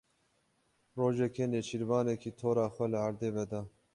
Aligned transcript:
Rojekê 0.97 1.45
nêçîrvanekî 1.51 2.31
tora 2.39 2.67
xwe 2.73 2.87
li 2.91 2.99
erdê 3.07 3.29
veda. 3.35 3.61